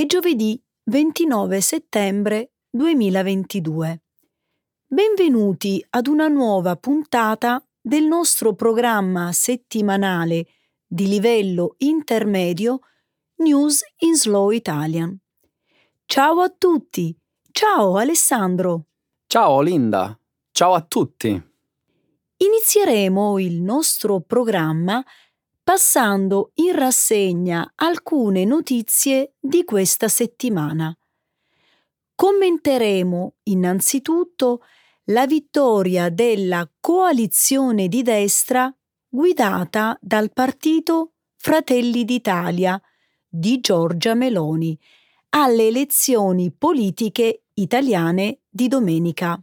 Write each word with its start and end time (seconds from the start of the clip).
è 0.00 0.06
giovedì 0.06 0.58
29 0.84 1.60
settembre 1.60 2.52
2022. 2.70 4.02
Benvenuti 4.86 5.84
ad 5.90 6.06
una 6.06 6.26
nuova 6.26 6.74
puntata 6.76 7.62
del 7.78 8.04
nostro 8.06 8.54
programma 8.54 9.30
settimanale 9.32 10.46
di 10.86 11.06
livello 11.06 11.74
intermedio 11.80 12.78
News 13.42 13.82
in 13.98 14.16
Slow 14.16 14.48
Italian. 14.52 15.18
Ciao 16.06 16.40
a 16.40 16.48
tutti! 16.48 17.14
Ciao 17.52 17.98
Alessandro! 17.98 18.86
Ciao 19.26 19.60
Linda! 19.60 20.18
Ciao 20.50 20.72
a 20.72 20.80
tutti! 20.80 21.28
Inizieremo 22.38 23.38
il 23.38 23.60
nostro 23.60 24.22
programma 24.22 25.04
passando 25.70 26.50
in 26.54 26.74
rassegna 26.74 27.74
alcune 27.76 28.44
notizie 28.44 29.34
di 29.38 29.62
questa 29.62 30.08
settimana. 30.08 30.92
Commenteremo 32.12 33.34
innanzitutto 33.44 34.64
la 35.04 35.28
vittoria 35.28 36.08
della 36.08 36.68
coalizione 36.80 37.86
di 37.86 38.02
destra 38.02 38.74
guidata 39.08 39.96
dal 40.00 40.32
partito 40.32 41.12
Fratelli 41.36 42.04
d'Italia 42.04 42.82
di 43.28 43.60
Giorgia 43.60 44.14
Meloni 44.14 44.76
alle 45.28 45.68
elezioni 45.68 46.50
politiche 46.50 47.44
italiane 47.54 48.40
di 48.48 48.66
domenica. 48.66 49.40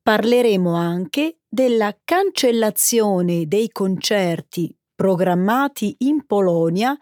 Parleremo 0.00 0.74
anche 0.74 1.39
della 1.52 1.98
cancellazione 2.04 3.48
dei 3.48 3.70
concerti 3.70 4.72
programmati 4.94 5.96
in 5.98 6.24
Polonia 6.24 6.96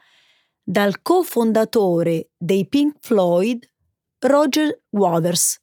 dal 0.63 1.03
cofondatore 1.03 2.31
dei 2.35 2.67
Pink 2.67 2.97
Floyd, 3.01 3.71
Roger 4.21 4.85
Waters, 4.89 5.61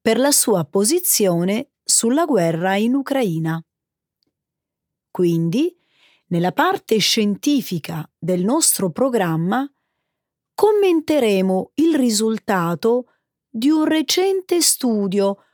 per 0.00 0.18
la 0.18 0.32
sua 0.32 0.64
posizione 0.64 1.72
sulla 1.84 2.24
guerra 2.24 2.76
in 2.76 2.94
Ucraina. 2.94 3.62
Quindi, 5.10 5.76
nella 6.28 6.52
parte 6.52 6.96
scientifica 6.96 8.10
del 8.18 8.42
nostro 8.42 8.90
programma, 8.90 9.70
commenteremo 10.54 11.72
il 11.74 11.94
risultato 11.96 13.12
di 13.50 13.68
un 13.68 13.84
recente 13.84 14.62
studio 14.62 15.44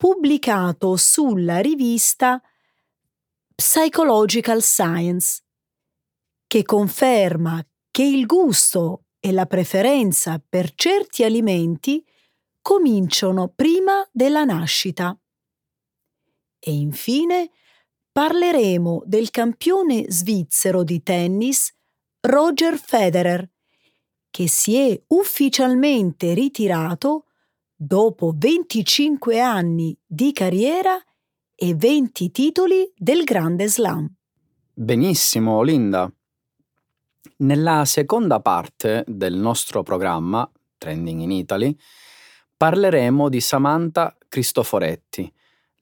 pubblicato 0.00 0.96
sulla 0.96 1.58
rivista 1.58 2.40
Psychological 3.54 4.62
Science, 4.62 5.42
che 6.46 6.62
conferma 6.62 7.62
che 7.90 8.04
il 8.04 8.24
gusto 8.24 9.04
e 9.20 9.30
la 9.30 9.44
preferenza 9.44 10.42
per 10.48 10.72
certi 10.74 11.22
alimenti 11.22 12.02
cominciano 12.62 13.52
prima 13.54 14.08
della 14.10 14.44
nascita. 14.44 15.14
E 16.58 16.72
infine 16.72 17.50
parleremo 18.10 19.02
del 19.04 19.28
campione 19.28 20.06
svizzero 20.08 20.82
di 20.82 21.02
tennis 21.02 21.74
Roger 22.20 22.78
Federer, 22.78 23.46
che 24.30 24.48
si 24.48 24.78
è 24.78 24.98
ufficialmente 25.08 26.32
ritirato 26.32 27.26
dopo 27.82 28.34
25 28.36 29.40
anni 29.40 29.96
di 30.04 30.32
carriera 30.32 31.02
e 31.54 31.74
20 31.74 32.30
titoli 32.30 32.92
del 32.94 33.24
Grande 33.24 33.68
Slam. 33.68 34.06
Benissimo, 34.74 35.62
Linda. 35.62 36.12
Nella 37.38 37.86
seconda 37.86 38.40
parte 38.40 39.02
del 39.06 39.34
nostro 39.34 39.82
programma, 39.82 40.46
Trending 40.76 41.22
in 41.22 41.30
Italy, 41.30 41.74
parleremo 42.54 43.30
di 43.30 43.40
Samantha 43.40 44.14
Cristoforetti, 44.28 45.32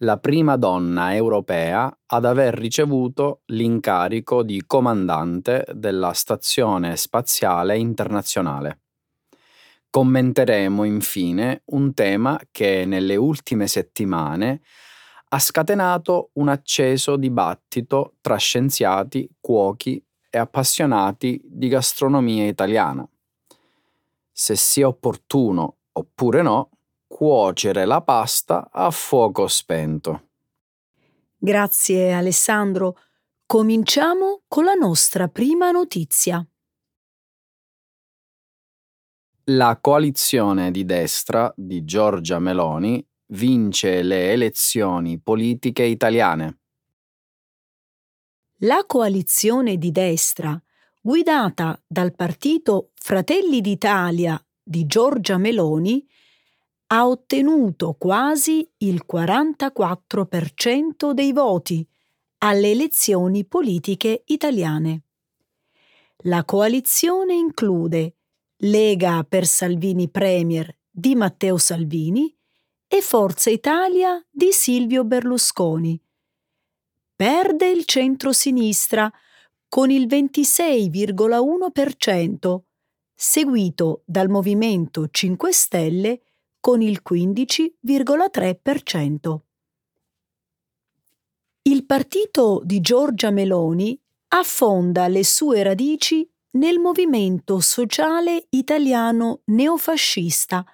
la 0.02 0.18
prima 0.18 0.54
donna 0.54 1.16
europea 1.16 1.92
ad 2.06 2.24
aver 2.24 2.54
ricevuto 2.54 3.40
l'incarico 3.46 4.44
di 4.44 4.62
comandante 4.68 5.66
della 5.72 6.12
Stazione 6.12 6.96
Spaziale 6.96 7.76
Internazionale. 7.76 8.82
Commenteremo 9.90 10.84
infine 10.84 11.62
un 11.66 11.94
tema 11.94 12.38
che 12.50 12.84
nelle 12.84 13.16
ultime 13.16 13.66
settimane 13.66 14.60
ha 15.30 15.38
scatenato 15.38 16.30
un 16.34 16.48
acceso 16.48 17.16
dibattito 17.16 18.16
tra 18.20 18.36
scienziati, 18.36 19.28
cuochi 19.40 20.02
e 20.30 20.38
appassionati 20.38 21.40
di 21.44 21.68
gastronomia 21.68 22.46
italiana. 22.46 23.08
Se 24.30 24.56
sia 24.56 24.86
opportuno 24.86 25.78
oppure 25.92 26.42
no 26.42 26.70
cuocere 27.06 27.84
la 27.84 28.02
pasta 28.02 28.68
a 28.70 28.90
fuoco 28.90 29.48
spento. 29.48 30.28
Grazie 31.36 32.12
Alessandro. 32.12 32.96
Cominciamo 33.46 34.42
con 34.46 34.64
la 34.64 34.74
nostra 34.74 35.28
prima 35.28 35.70
notizia. 35.70 36.46
La 39.50 39.78
coalizione 39.80 40.70
di 40.70 40.84
destra 40.84 41.50
di 41.56 41.82
Giorgia 41.86 42.38
Meloni 42.38 43.02
vince 43.28 44.02
le 44.02 44.32
elezioni 44.32 45.18
politiche 45.18 45.84
italiane. 45.84 46.58
La 48.58 48.84
coalizione 48.86 49.78
di 49.78 49.90
destra, 49.90 50.60
guidata 51.00 51.82
dal 51.86 52.14
partito 52.14 52.90
Fratelli 52.94 53.62
d'Italia 53.62 54.38
di 54.62 54.84
Giorgia 54.84 55.38
Meloni, 55.38 56.06
ha 56.88 57.08
ottenuto 57.08 57.94
quasi 57.94 58.70
il 58.78 59.06
44% 59.10 61.12
dei 61.12 61.32
voti 61.32 61.88
alle 62.40 62.72
elezioni 62.72 63.46
politiche 63.46 64.24
italiane. 64.26 65.04
La 66.24 66.44
coalizione 66.44 67.32
include 67.32 68.17
Lega 68.62 69.22
per 69.22 69.46
Salvini 69.46 70.10
Premier 70.10 70.76
di 70.90 71.14
Matteo 71.14 71.58
Salvini 71.58 72.36
e 72.88 73.00
Forza 73.02 73.50
Italia 73.50 74.20
di 74.28 74.50
Silvio 74.50 75.04
Berlusconi. 75.04 75.96
Perde 77.14 77.68
il 77.68 77.84
centro-sinistra 77.84 79.08
con 79.68 79.92
il 79.92 80.08
26,1%, 80.08 82.62
seguito 83.14 84.02
dal 84.04 84.28
Movimento 84.28 85.06
5 85.08 85.52
Stelle 85.52 86.22
con 86.58 86.82
il 86.82 87.00
15,3%. 87.08 89.38
Il 91.62 91.86
partito 91.86 92.60
di 92.64 92.80
Giorgia 92.80 93.30
Meloni 93.30 93.96
affonda 94.28 95.06
le 95.06 95.22
sue 95.22 95.62
radici 95.62 96.28
nel 96.52 96.78
movimento 96.78 97.60
sociale 97.60 98.46
italiano 98.50 99.42
neofascista, 99.46 100.64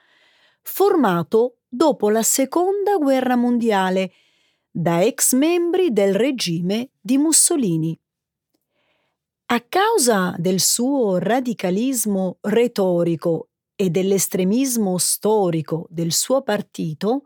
formato 0.63 1.59
dopo 1.69 2.11
la 2.11 2.23
Seconda 2.23 2.97
Guerra 2.97 3.37
Mondiale 3.37 4.13
da 4.71 5.03
ex 5.03 5.35
membri 5.35 5.93
del 5.93 6.15
regime 6.15 6.91
di 7.01 7.19
Mussolini. 7.19 7.99
A 9.47 9.61
causa 9.61 10.35
del 10.39 10.61
suo 10.61 11.19
radicalismo 11.19 12.39
retorico 12.41 13.51
e 13.77 13.91
dell'estremismo 13.91 14.99
storico 14.99 15.87
del 15.91 16.13
suo 16.13 16.43
partito, 16.43 17.25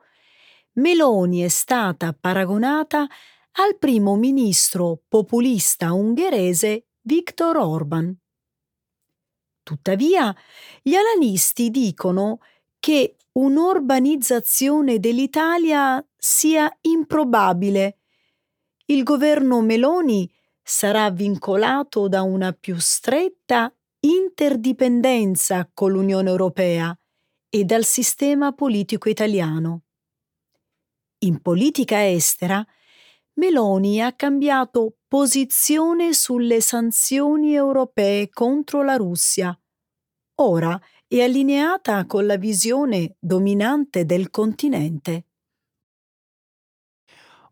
Meloni 0.73 1.41
è 1.41 1.49
stata 1.49 2.17
paragonata 2.19 3.07
al 3.53 3.79
primo 3.79 4.17
ministro 4.17 5.01
populista 5.09 5.93
ungherese 5.93 6.89
Viktor 7.01 7.57
Orban. 7.57 8.17
Tuttavia, 9.69 10.35
gli 10.81 10.95
analisti 10.95 11.69
dicono 11.69 12.39
che 12.79 13.17
un'urbanizzazione 13.33 14.99
dell'Italia 14.99 16.03
sia 16.17 16.75
improbabile. 16.81 17.99
Il 18.87 19.03
governo 19.03 19.61
Meloni 19.61 20.27
sarà 20.63 21.11
vincolato 21.11 22.09
da 22.09 22.23
una 22.23 22.53
più 22.59 22.79
stretta 22.79 23.71
interdipendenza 24.01 25.69
con 25.75 25.93
l'Unione 25.93 26.31
Europea 26.31 26.99
e 27.51 27.65
dal 27.65 27.85
sistema 27.85 28.53
politico 28.53 29.11
italiano. 29.11 29.83
In 31.27 31.43
politica 31.43 32.09
estera, 32.09 32.67
Meloni 33.39 34.03
ha 34.03 34.13
cambiato 34.15 34.97
posizione 35.07 36.13
sulle 36.13 36.61
sanzioni 36.61 37.55
europee 37.55 38.29
contro 38.31 38.83
la 38.83 38.97
Russia. 38.97 39.57
Ora 40.41 40.79
è 41.07 41.23
allineata 41.23 42.05
con 42.07 42.27
la 42.27 42.37
visione 42.37 43.15
dominante 43.21 44.05
del 44.05 44.31
continente. 44.31 45.27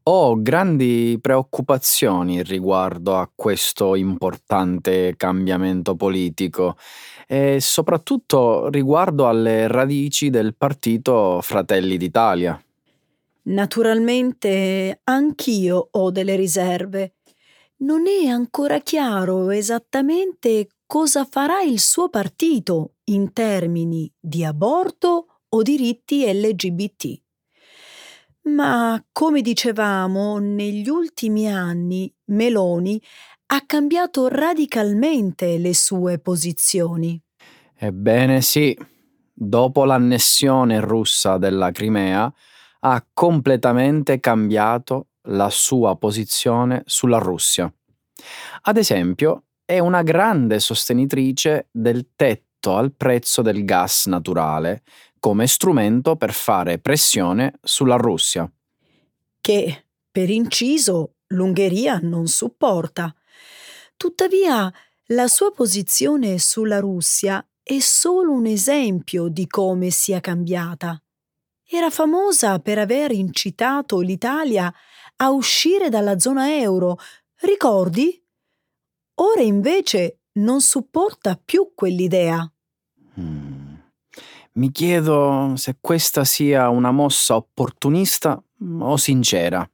Ho 0.08 0.42
grandi 0.42 1.18
preoccupazioni 1.20 2.42
riguardo 2.42 3.16
a 3.16 3.30
questo 3.32 3.94
importante 3.94 5.14
cambiamento 5.16 5.94
politico 5.94 6.76
e 7.28 7.58
soprattutto 7.60 8.68
riguardo 8.70 9.28
alle 9.28 9.68
radici 9.68 10.30
del 10.30 10.56
partito 10.56 11.40
Fratelli 11.42 11.96
d'Italia. 11.96 12.60
Naturalmente 13.46 15.00
anch'io 15.04 15.88
ho 15.90 16.10
delle 16.10 16.34
riserve. 16.34 17.14
Non 17.78 18.06
è 18.06 18.26
ancora 18.26 18.80
chiaro 18.80 19.50
esattamente 19.50 20.68
cosa 20.86 21.24
farà 21.24 21.60
il 21.62 21.78
suo 21.78 22.08
partito 22.08 22.94
in 23.04 23.32
termini 23.32 24.12
di 24.18 24.44
aborto 24.44 25.42
o 25.48 25.62
diritti 25.62 26.24
LGBT. 26.24 27.20
Ma, 28.46 29.04
come 29.12 29.42
dicevamo, 29.42 30.38
negli 30.38 30.88
ultimi 30.88 31.48
anni 31.48 32.12
Meloni 32.26 33.00
ha 33.46 33.64
cambiato 33.64 34.28
radicalmente 34.28 35.58
le 35.58 35.74
sue 35.74 36.18
posizioni. 36.18 37.20
Ebbene 37.76 38.40
sì, 38.40 38.76
dopo 39.32 39.84
l'annessione 39.84 40.80
russa 40.80 41.38
della 41.38 41.70
Crimea 41.70 42.32
ha 42.80 43.04
completamente 43.12 44.20
cambiato 44.20 45.08
la 45.28 45.50
sua 45.50 45.96
posizione 45.96 46.82
sulla 46.86 47.18
Russia. 47.18 47.72
Ad 48.62 48.76
esempio, 48.76 49.44
è 49.64 49.78
una 49.78 50.02
grande 50.02 50.60
sostenitrice 50.60 51.68
del 51.70 52.10
tetto 52.14 52.76
al 52.76 52.92
prezzo 52.92 53.42
del 53.42 53.64
gas 53.64 54.06
naturale 54.06 54.82
come 55.18 55.46
strumento 55.46 56.16
per 56.16 56.32
fare 56.32 56.78
pressione 56.78 57.58
sulla 57.62 57.96
Russia. 57.96 58.50
Che, 59.40 59.86
per 60.10 60.30
inciso, 60.30 61.16
l'Ungheria 61.28 61.98
non 62.00 62.28
supporta. 62.28 63.12
Tuttavia, 63.96 64.72
la 65.06 65.26
sua 65.26 65.50
posizione 65.50 66.38
sulla 66.38 66.78
Russia 66.78 67.44
è 67.62 67.78
solo 67.80 68.32
un 68.32 68.46
esempio 68.46 69.28
di 69.28 69.46
come 69.46 69.90
sia 69.90 70.20
cambiata. 70.20 71.00
Era 71.68 71.90
famosa 71.90 72.60
per 72.60 72.78
aver 72.78 73.10
incitato 73.10 73.98
l'Italia 73.98 74.72
a 75.16 75.30
uscire 75.30 75.88
dalla 75.88 76.16
zona 76.20 76.54
euro, 76.54 76.96
ricordi? 77.40 78.22
Ora 79.14 79.40
invece 79.40 80.20
non 80.34 80.60
supporta 80.60 81.36
più 81.42 81.72
quell'idea. 81.74 82.48
Mm. 83.18 83.74
Mi 84.52 84.70
chiedo 84.70 85.54
se 85.56 85.78
questa 85.80 86.22
sia 86.22 86.68
una 86.68 86.92
mossa 86.92 87.34
opportunista 87.34 88.40
o 88.78 88.96
sincera. 88.96 89.68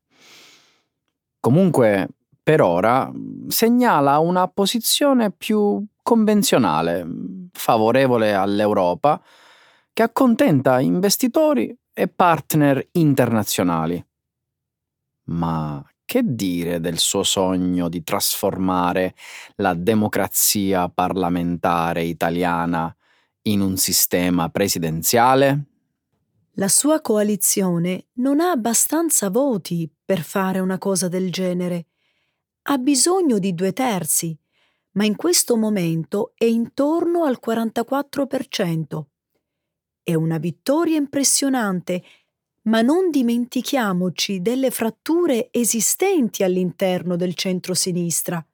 Comunque, 1.40 2.08
per 2.42 2.62
ora, 2.62 3.12
segnala 3.48 4.18
una 4.18 4.48
posizione 4.48 5.30
più 5.30 5.84
convenzionale, 6.02 7.06
favorevole 7.52 8.32
all'Europa, 8.34 9.22
che 9.92 10.02
accontenta 10.02 10.80
investitori 10.80 11.76
e 11.92 12.08
partner 12.08 12.88
internazionali. 12.92 14.04
Ma 15.24 15.84
che 16.04 16.22
dire 16.24 16.80
del 16.80 16.98
suo 16.98 17.22
sogno 17.22 17.88
di 17.88 18.02
trasformare 18.02 19.14
la 19.56 19.74
democrazia 19.74 20.88
parlamentare 20.88 22.02
italiana 22.02 22.94
in 23.42 23.60
un 23.60 23.76
sistema 23.76 24.48
presidenziale? 24.48 25.64
La 26.56 26.68
sua 26.68 27.00
coalizione 27.00 28.08
non 28.14 28.40
ha 28.40 28.50
abbastanza 28.50 29.30
voti 29.30 29.90
per 30.04 30.20
fare 30.20 30.58
una 30.58 30.76
cosa 30.76 31.08
del 31.08 31.32
genere. 31.32 31.86
Ha 32.64 32.76
bisogno 32.76 33.38
di 33.38 33.54
due 33.54 33.72
terzi, 33.72 34.38
ma 34.92 35.04
in 35.04 35.16
questo 35.16 35.56
momento 35.56 36.32
è 36.34 36.44
intorno 36.44 37.24
al 37.24 37.38
44%. 37.42 39.04
È 40.04 40.14
una 40.14 40.38
vittoria 40.38 40.96
impressionante, 40.96 42.02
ma 42.62 42.80
non 42.82 43.10
dimentichiamoci 43.10 44.42
delle 44.42 44.72
fratture 44.72 45.48
esistenti 45.52 46.42
all'interno 46.42 47.14
del 47.14 47.34
centro-sinistra. 47.34 48.44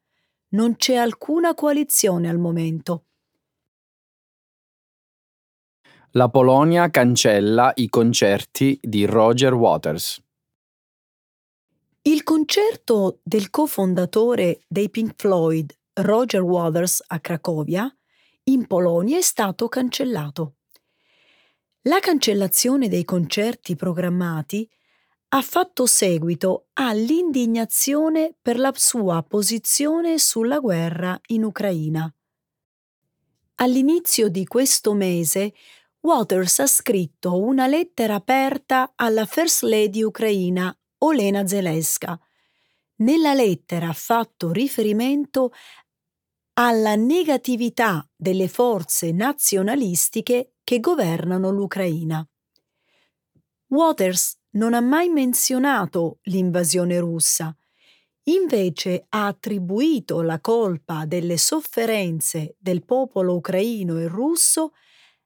Non 0.50 0.77
c'è 0.77 0.97
alcuna 0.97 1.55
coalizione 1.55 2.29
al 2.29 2.39
momento. 2.39 3.05
La 6.12 6.29
Polonia 6.29 6.91
cancella 6.91 7.73
i 7.77 7.89
concerti 7.89 8.79
di 8.83 9.06
Roger 9.06 9.55
Waters. 9.55 10.23
Il 12.03 12.23
concerto 12.23 13.21
del 13.23 13.50
cofondatore 13.50 14.61
dei 14.67 14.89
Pink 14.89 15.15
Floyd, 15.17 15.75
Roger 15.95 16.43
Waters, 16.43 17.05
a 17.06 17.21
Cracovia, 17.21 17.95
in 18.45 18.67
Polonia 18.67 19.19
è 19.19 19.23
stato 19.23 19.69
cancellato. 19.69 20.57
La 21.88 22.00
cancellazione 22.00 22.90
dei 22.90 23.02
concerti 23.02 23.75
programmati 23.75 24.69
ha 25.29 25.40
fatto 25.40 25.87
seguito 25.87 26.67
all'indignazione 26.75 28.35
per 28.43 28.58
la 28.58 28.73
sua 28.75 29.23
posizione 29.23 30.19
sulla 30.19 30.58
guerra 30.58 31.19
in 31.29 31.44
Ucraina. 31.44 32.14
All'inizio 33.55 34.29
di 34.29 34.44
questo 34.44 34.93
mese 34.93 35.55
Waters 36.00 36.58
ha 36.58 36.67
scritto 36.67 37.40
una 37.40 37.67
lettera 37.67 38.17
aperta 38.17 38.93
alla 38.94 39.25
First 39.25 39.62
Lady 39.62 40.02
ucraina 40.02 40.79
Olena 40.99 41.46
Zelenska. 41.46 42.20
Nella 42.96 43.32
lettera 43.32 43.88
ha 43.88 43.94
fatto 43.94 44.52
riferimento 44.52 45.55
alla 46.60 46.96
negatività 46.96 48.05
delle 48.16 48.49
forze 48.49 49.12
nazionalistiche 49.12 50.55
che 50.64 50.81
governano 50.81 51.52
l'Ucraina. 51.52 52.28
Waters 53.69 54.37
non 54.56 54.75
ha 54.75 54.81
mai 54.81 55.08
menzionato 55.08 56.19
l'invasione 56.22 56.99
russa, 56.99 57.56
invece 58.25 59.06
ha 59.10 59.26
attribuito 59.28 60.20
la 60.20 60.40
colpa 60.40 61.05
delle 61.06 61.38
sofferenze 61.38 62.56
del 62.58 62.84
popolo 62.84 63.37
ucraino 63.37 63.96
e 63.96 64.08
russo 64.08 64.72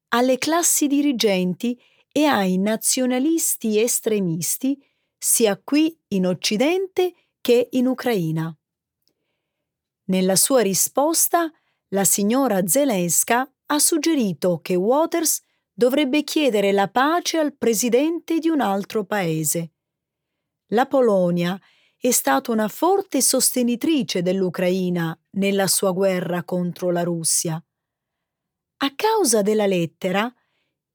alle 0.08 0.36
classi 0.36 0.86
dirigenti 0.86 1.80
e 2.12 2.24
ai 2.24 2.58
nazionalisti 2.58 3.80
estremisti 3.80 4.78
sia 5.16 5.58
qui 5.64 5.98
in 6.08 6.26
Occidente 6.26 7.14
che 7.40 7.68
in 7.70 7.86
Ucraina. 7.86 8.54
Nella 10.12 10.36
sua 10.36 10.60
risposta, 10.60 11.50
la 11.88 12.04
signora 12.04 12.66
Zelenska 12.66 13.50
ha 13.64 13.78
suggerito 13.78 14.60
che 14.60 14.74
Waters 14.74 15.40
dovrebbe 15.72 16.22
chiedere 16.22 16.70
la 16.70 16.88
pace 16.88 17.38
al 17.38 17.56
presidente 17.56 18.38
di 18.38 18.50
un 18.50 18.60
altro 18.60 19.06
paese. 19.06 19.72
La 20.72 20.84
Polonia 20.84 21.58
è 21.96 22.10
stata 22.10 22.52
una 22.52 22.68
forte 22.68 23.22
sostenitrice 23.22 24.20
dell'Ucraina 24.20 25.18
nella 25.30 25.66
sua 25.66 25.92
guerra 25.92 26.44
contro 26.44 26.90
la 26.90 27.04
Russia. 27.04 27.54
A 27.54 28.94
causa 28.94 29.40
della 29.40 29.66
lettera, 29.66 30.30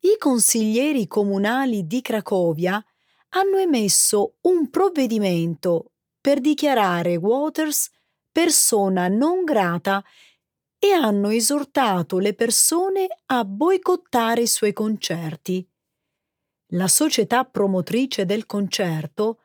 i 0.02 0.16
consiglieri 0.20 1.08
comunali 1.08 1.88
di 1.88 2.02
Cracovia 2.04 2.86
hanno 3.30 3.58
emesso 3.58 4.36
un 4.42 4.70
provvedimento 4.70 5.94
per 6.22 6.40
dichiarare 6.40 7.16
Waters 7.16 7.90
persona 8.38 9.08
non 9.08 9.44
grata 9.44 10.04
e 10.78 10.92
hanno 10.92 11.30
esortato 11.30 12.20
le 12.20 12.36
persone 12.36 13.08
a 13.26 13.44
boicottare 13.44 14.42
i 14.42 14.48
suoi 14.48 14.74
concerti. 14.74 15.68
La 16.74 16.88
società 16.88 17.46
promotrice 17.46 18.26
del 18.26 18.46
concerto 18.46 19.40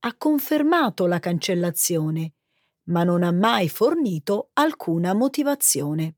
ha 0.00 0.16
confermato 0.16 1.04
la 1.04 1.18
cancellazione, 1.18 2.32
ma 2.84 3.04
non 3.04 3.22
ha 3.22 3.32
mai 3.32 3.68
fornito 3.68 4.48
alcuna 4.54 5.12
motivazione. 5.12 6.16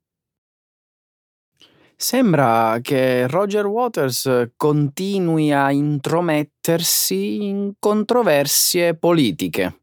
Sembra 1.97 2.79
che 2.81 3.27
Roger 3.27 3.67
Waters 3.67 4.53
continui 4.57 5.51
a 5.51 5.73
intromettersi 5.73 7.43
in 7.43 7.73
controversie 7.81 8.97
politiche. 8.97 9.80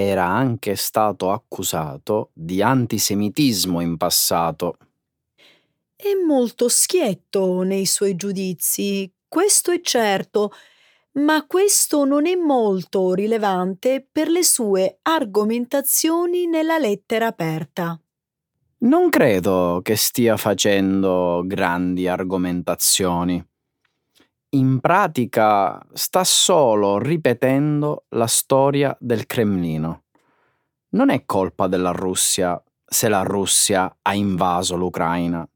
Era 0.00 0.26
anche 0.26 0.76
stato 0.76 1.32
accusato 1.32 2.30
di 2.32 2.62
antisemitismo 2.62 3.80
in 3.80 3.96
passato. 3.96 4.76
È 5.96 6.12
molto 6.24 6.68
schietto 6.68 7.62
nei 7.62 7.84
suoi 7.84 8.14
giudizi, 8.14 9.12
questo 9.26 9.72
è 9.72 9.80
certo, 9.80 10.52
ma 11.14 11.44
questo 11.48 12.04
non 12.04 12.26
è 12.28 12.36
molto 12.36 13.12
rilevante 13.12 14.06
per 14.08 14.28
le 14.28 14.44
sue 14.44 15.00
argomentazioni 15.02 16.46
nella 16.46 16.78
lettera 16.78 17.26
aperta. 17.26 18.00
Non 18.82 19.08
credo 19.08 19.80
che 19.82 19.96
stia 19.96 20.36
facendo 20.36 21.42
grandi 21.44 22.06
argomentazioni. 22.06 23.44
In 24.50 24.80
pratica 24.80 25.84
sta 25.92 26.24
solo 26.24 26.98
ripetendo 26.98 28.04
la 28.10 28.26
storia 28.26 28.96
del 28.98 29.26
Cremlino. 29.26 30.04
Non 30.90 31.10
è 31.10 31.24
colpa 31.26 31.66
della 31.66 31.90
Russia 31.90 32.62
se 32.84 33.08
la 33.08 33.22
Russia 33.22 33.94
ha 34.00 34.14
invaso 34.14 34.76
l'Ucraina 34.76 35.46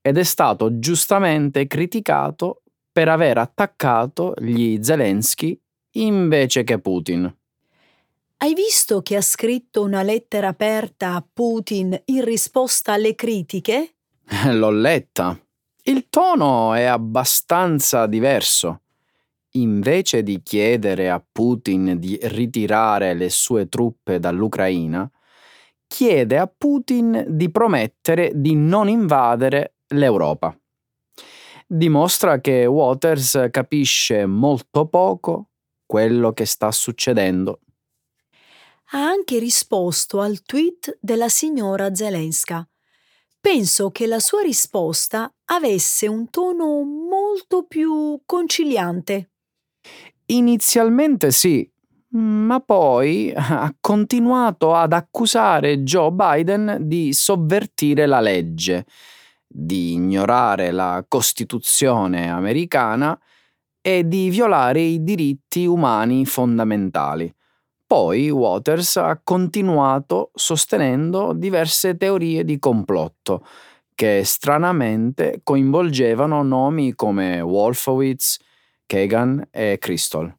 ed 0.00 0.18
è 0.18 0.24
stato 0.24 0.78
giustamente 0.78 1.66
criticato 1.66 2.62
per 2.90 3.08
aver 3.08 3.38
attaccato 3.38 4.34
gli 4.38 4.78
Zelensky 4.82 5.58
invece 5.92 6.64
che 6.64 6.80
Putin. 6.80 7.32
Hai 8.36 8.54
visto 8.54 9.00
che 9.00 9.16
ha 9.16 9.22
scritto 9.22 9.82
una 9.82 10.02
lettera 10.02 10.48
aperta 10.48 11.14
a 11.14 11.24
Putin 11.32 11.98
in 12.06 12.24
risposta 12.24 12.92
alle 12.92 13.14
critiche? 13.14 13.94
L'ho 14.52 14.70
letta. 14.70 15.38
Il 15.86 16.08
tono 16.08 16.72
è 16.72 16.84
abbastanza 16.84 18.06
diverso. 18.06 18.80
Invece 19.56 20.22
di 20.22 20.42
chiedere 20.42 21.10
a 21.10 21.22
Putin 21.22 21.98
di 21.98 22.18
ritirare 22.22 23.12
le 23.12 23.28
sue 23.28 23.68
truppe 23.68 24.18
dall'Ucraina, 24.18 25.06
chiede 25.86 26.38
a 26.38 26.46
Putin 26.46 27.26
di 27.28 27.50
promettere 27.50 28.32
di 28.34 28.54
non 28.54 28.88
invadere 28.88 29.74
l'Europa. 29.88 30.58
Dimostra 31.66 32.40
che 32.40 32.64
Waters 32.64 33.48
capisce 33.50 34.24
molto 34.24 34.86
poco 34.86 35.50
quello 35.84 36.32
che 36.32 36.46
sta 36.46 36.72
succedendo. 36.72 37.60
Ha 38.92 39.04
anche 39.04 39.38
risposto 39.38 40.22
al 40.22 40.40
tweet 40.40 40.96
della 40.98 41.28
signora 41.28 41.94
Zelenska. 41.94 42.66
Penso 43.44 43.90
che 43.90 44.06
la 44.06 44.20
sua 44.20 44.40
risposta 44.40 45.30
avesse 45.50 46.08
un 46.08 46.30
tono 46.30 46.82
molto 46.82 47.64
più 47.64 48.18
conciliante. 48.24 49.32
Inizialmente 50.28 51.30
sì, 51.30 51.70
ma 52.12 52.60
poi 52.60 53.34
ha 53.36 53.70
continuato 53.78 54.74
ad 54.74 54.94
accusare 54.94 55.82
Joe 55.82 56.10
Biden 56.10 56.78
di 56.88 57.12
sovvertire 57.12 58.06
la 58.06 58.20
legge, 58.20 58.86
di 59.46 59.92
ignorare 59.92 60.70
la 60.70 61.04
Costituzione 61.06 62.30
americana 62.30 63.20
e 63.82 64.08
di 64.08 64.30
violare 64.30 64.80
i 64.80 65.04
diritti 65.04 65.66
umani 65.66 66.24
fondamentali. 66.24 67.30
Poi 67.94 68.28
Waters 68.28 68.96
ha 68.96 69.20
continuato 69.22 70.32
sostenendo 70.34 71.32
diverse 71.32 71.96
teorie 71.96 72.44
di 72.44 72.58
complotto 72.58 73.46
che 73.94 74.24
stranamente 74.24 75.42
coinvolgevano 75.44 76.42
nomi 76.42 76.96
come 76.96 77.40
Wolfowitz, 77.40 78.38
Kagan 78.84 79.46
e 79.52 79.78
Crystal 79.78 80.36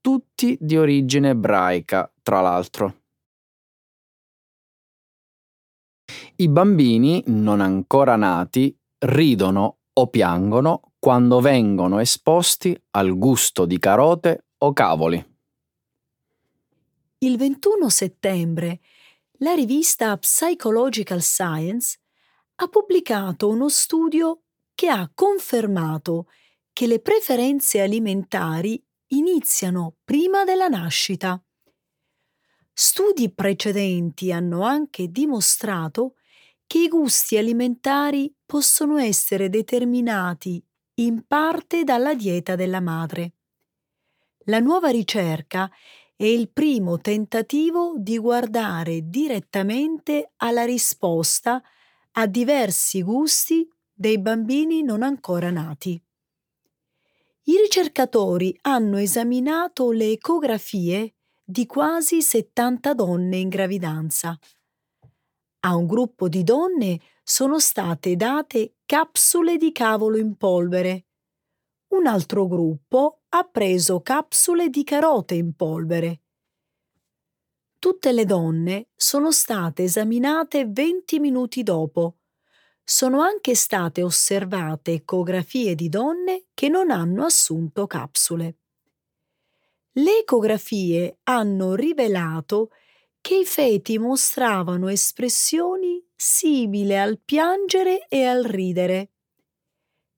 tutti 0.00 0.56
di 0.60 0.76
origine 0.76 1.30
ebraica, 1.30 2.08
tra 2.22 2.40
l'altro. 2.40 2.94
I 6.36 6.48
bambini 6.48 7.24
non 7.26 7.60
ancora 7.60 8.14
nati 8.14 8.72
ridono 8.98 9.78
o 9.92 10.06
piangono 10.06 10.92
quando 11.00 11.40
vengono 11.40 11.98
esposti 11.98 12.80
al 12.92 13.18
gusto 13.18 13.66
di 13.66 13.80
carote 13.80 14.44
o 14.58 14.72
cavoli. 14.72 15.27
Il 17.20 17.36
21 17.36 17.88
settembre 17.88 18.78
la 19.38 19.52
rivista 19.52 20.16
Psychological 20.18 21.20
Science 21.20 21.98
ha 22.56 22.68
pubblicato 22.68 23.48
uno 23.48 23.68
studio 23.68 24.42
che 24.72 24.86
ha 24.86 25.10
confermato 25.12 26.30
che 26.72 26.86
le 26.86 27.00
preferenze 27.00 27.80
alimentari 27.80 28.80
iniziano 29.08 29.96
prima 30.04 30.44
della 30.44 30.68
nascita. 30.68 31.42
Studi 32.72 33.32
precedenti 33.32 34.30
hanno 34.30 34.62
anche 34.62 35.08
dimostrato 35.10 36.14
che 36.68 36.78
i 36.78 36.88
gusti 36.88 37.36
alimentari 37.36 38.32
possono 38.46 38.96
essere 38.96 39.48
determinati 39.48 40.64
in 41.00 41.24
parte 41.26 41.82
dalla 41.82 42.14
dieta 42.14 42.54
della 42.54 42.80
madre. 42.80 43.32
La 44.44 44.60
nuova 44.60 44.90
ricerca 44.90 45.68
è 46.18 46.24
il 46.24 46.50
primo 46.50 46.98
tentativo 46.98 47.94
di 47.96 48.18
guardare 48.18 49.08
direttamente 49.08 50.32
alla 50.38 50.64
risposta 50.64 51.62
a 52.14 52.26
diversi 52.26 53.02
gusti 53.02 53.64
dei 53.94 54.18
bambini 54.18 54.82
non 54.82 55.04
ancora 55.04 55.52
nati. 55.52 55.90
I 57.44 57.56
ricercatori 57.56 58.58
hanno 58.62 58.96
esaminato 58.96 59.92
le 59.92 60.10
ecografie 60.10 61.14
di 61.44 61.66
quasi 61.66 62.20
70 62.20 62.94
donne 62.94 63.36
in 63.36 63.48
gravidanza. 63.48 64.36
A 65.60 65.76
un 65.76 65.86
gruppo 65.86 66.28
di 66.28 66.42
donne 66.42 67.00
sono 67.22 67.60
state 67.60 68.16
date 68.16 68.74
capsule 68.86 69.56
di 69.56 69.70
cavolo 69.70 70.16
in 70.16 70.36
polvere. 70.36 71.07
Un 71.88 72.06
altro 72.06 72.46
gruppo 72.46 73.22
ha 73.30 73.44
preso 73.44 74.00
capsule 74.00 74.68
di 74.68 74.84
carote 74.84 75.34
in 75.34 75.54
polvere. 75.54 76.20
Tutte 77.78 78.12
le 78.12 78.24
donne 78.24 78.88
sono 78.96 79.30
state 79.30 79.84
esaminate 79.84 80.66
20 80.66 81.18
minuti 81.20 81.62
dopo 81.62 82.16
sono 82.88 83.20
anche 83.20 83.54
state 83.54 84.02
osservate 84.02 84.92
ecografie 84.92 85.74
di 85.74 85.90
donne 85.90 86.46
che 86.54 86.70
non 86.70 86.90
hanno 86.90 87.26
assunto 87.26 87.86
capsule. 87.86 88.56
Le 89.92 90.20
ecografie 90.20 91.18
hanno 91.24 91.74
rivelato 91.74 92.70
che 93.20 93.40
i 93.40 93.44
feti 93.44 93.98
mostravano 93.98 94.88
espressioni 94.88 96.02
simili 96.16 96.96
al 96.96 97.20
piangere 97.22 98.06
e 98.08 98.24
al 98.24 98.42
ridere. 98.44 99.10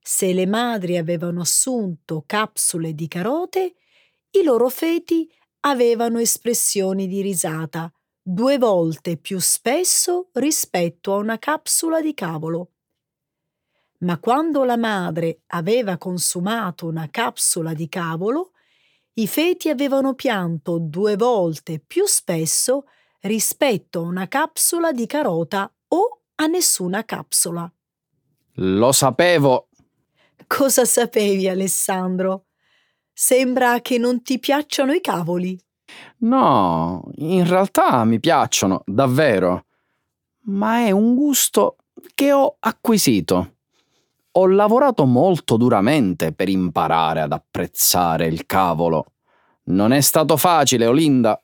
Se 0.02 0.32
le 0.32 0.46
madri 0.46 0.96
avevano 0.96 1.42
assunto 1.42 2.24
capsule 2.26 2.94
di 2.94 3.06
carote, 3.06 3.74
i 4.30 4.42
loro 4.42 4.68
feti 4.68 5.30
avevano 5.60 6.18
espressioni 6.18 7.06
di 7.06 7.20
risata, 7.20 7.92
due 8.22 8.58
volte 8.58 9.16
più 9.16 9.38
spesso 9.38 10.30
rispetto 10.34 11.12
a 11.12 11.16
una 11.16 11.38
capsula 11.38 12.00
di 12.00 12.14
cavolo. 12.14 12.70
Ma 13.98 14.18
quando 14.18 14.64
la 14.64 14.78
madre 14.78 15.42
aveva 15.48 15.98
consumato 15.98 16.86
una 16.86 17.08
capsula 17.10 17.74
di 17.74 17.88
cavolo, 17.88 18.52
i 19.14 19.26
feti 19.26 19.68
avevano 19.68 20.14
pianto 20.14 20.78
due 20.78 21.16
volte 21.16 21.78
più 21.78 22.06
spesso 22.06 22.84
rispetto 23.20 23.98
a 23.98 24.04
una 24.04 24.28
capsula 24.28 24.92
di 24.92 25.06
carota 25.06 25.70
o 25.88 26.22
a 26.36 26.46
nessuna 26.46 27.04
capsula. 27.04 27.70
Lo 28.54 28.92
sapevo. 28.92 29.69
Cosa 30.52 30.84
sapevi, 30.84 31.48
Alessandro? 31.48 32.46
Sembra 33.12 33.80
che 33.80 33.98
non 33.98 34.20
ti 34.20 34.40
piacciono 34.40 34.92
i 34.92 35.00
cavoli. 35.00 35.56
No, 36.18 37.08
in 37.18 37.46
realtà 37.48 38.02
mi 38.02 38.18
piacciono, 38.18 38.82
davvero. 38.84 39.66
Ma 40.46 40.78
è 40.78 40.90
un 40.90 41.14
gusto 41.14 41.76
che 42.14 42.32
ho 42.32 42.56
acquisito. 42.58 43.54
Ho 44.32 44.46
lavorato 44.48 45.04
molto 45.04 45.56
duramente 45.56 46.32
per 46.32 46.48
imparare 46.48 47.20
ad 47.20 47.30
apprezzare 47.30 48.26
il 48.26 48.44
cavolo. 48.44 49.12
Non 49.66 49.92
è 49.92 50.00
stato 50.00 50.36
facile, 50.36 50.86
Olinda. 50.86 51.40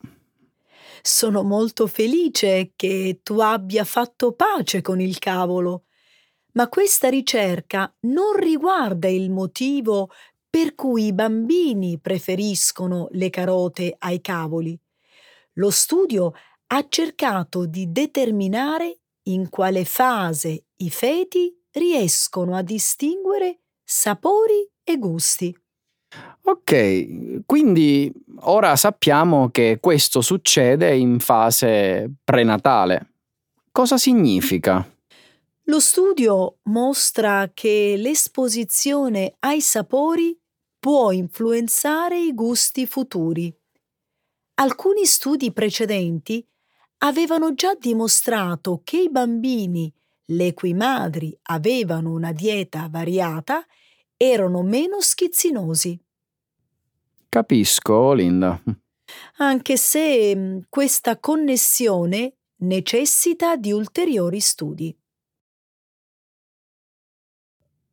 Sono 1.00 1.44
molto 1.44 1.86
felice 1.86 2.72
che 2.74 3.20
tu 3.22 3.38
abbia 3.38 3.84
fatto 3.84 4.32
pace 4.32 4.82
con 4.82 5.00
il 5.00 5.16
cavolo. 5.20 5.85
Ma 6.56 6.68
questa 6.68 7.10
ricerca 7.10 7.94
non 8.06 8.34
riguarda 8.34 9.08
il 9.08 9.30
motivo 9.30 10.10
per 10.48 10.74
cui 10.74 11.06
i 11.06 11.12
bambini 11.12 11.98
preferiscono 12.00 13.08
le 13.10 13.28
carote 13.28 13.94
ai 13.98 14.22
cavoli. 14.22 14.78
Lo 15.54 15.70
studio 15.70 16.32
ha 16.68 16.86
cercato 16.88 17.66
di 17.66 17.92
determinare 17.92 19.00
in 19.24 19.50
quale 19.50 19.84
fase 19.84 20.64
i 20.76 20.88
feti 20.88 21.54
riescono 21.72 22.56
a 22.56 22.62
distinguere 22.62 23.60
sapori 23.84 24.66
e 24.82 24.98
gusti. 24.98 25.54
Ok, 26.44 27.44
quindi 27.44 28.10
ora 28.40 28.76
sappiamo 28.76 29.50
che 29.50 29.76
questo 29.78 30.22
succede 30.22 30.94
in 30.94 31.18
fase 31.18 32.10
prenatale. 32.24 33.10
Cosa 33.70 33.98
significa? 33.98 34.95
Lo 35.68 35.80
studio 35.80 36.58
mostra 36.64 37.50
che 37.52 37.96
l'esposizione 37.98 39.34
ai 39.40 39.60
sapori 39.60 40.38
può 40.78 41.10
influenzare 41.10 42.20
i 42.20 42.32
gusti 42.32 42.86
futuri. 42.86 43.52
Alcuni 44.58 45.04
studi 45.06 45.52
precedenti 45.52 46.46
avevano 46.98 47.54
già 47.54 47.74
dimostrato 47.74 48.82
che 48.84 49.00
i 49.00 49.10
bambini 49.10 49.92
le 50.26 50.54
cui 50.54 50.72
madri 50.72 51.36
avevano 51.42 52.12
una 52.12 52.30
dieta 52.30 52.86
variata 52.88 53.66
erano 54.16 54.62
meno 54.62 55.00
schizzinosi. 55.00 56.00
Capisco, 57.28 58.12
Linda. 58.12 58.62
Anche 59.38 59.76
se 59.76 60.62
questa 60.68 61.18
connessione 61.18 62.36
necessita 62.58 63.56
di 63.56 63.72
ulteriori 63.72 64.38
studi. 64.38 64.96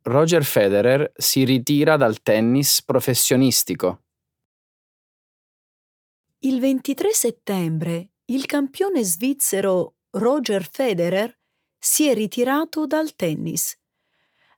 Roger 0.06 0.44
Federer 0.44 1.14
si 1.16 1.46
ritira 1.46 1.96
dal 1.96 2.22
tennis 2.22 2.84
professionistico. 2.84 4.02
Il 6.40 6.60
23 6.60 7.14
settembre 7.14 8.10
il 8.26 8.46
campione 8.46 9.02
svizzero 9.04 9.96
Roger 10.12 10.68
Federer 10.70 11.40
si 11.80 12.10
è 12.10 12.14
ritirato 12.14 12.86
dal 12.86 13.16
tennis. 13.16 13.80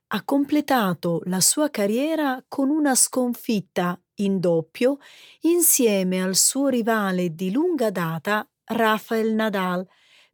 Ha 0.08 0.24
completato 0.24 1.22
la 1.26 1.40
sua 1.40 1.70
carriera 1.70 2.44
con 2.48 2.68
una 2.68 2.96
sconfitta 2.96 4.00
in 4.16 4.40
doppio 4.40 4.98
insieme 5.42 6.22
al 6.22 6.34
suo 6.34 6.66
rivale 6.66 7.36
di 7.36 7.52
lunga 7.52 7.90
data 7.90 8.48
Rafael 8.64 9.32
Nadal 9.32 9.86